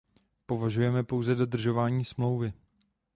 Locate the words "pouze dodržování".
1.03-2.05